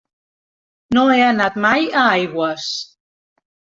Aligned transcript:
No 0.97 1.03
he 1.15 1.19
anat 1.25 1.59
mai 1.67 1.85
a 1.91 2.07
Aigües. 2.15 2.67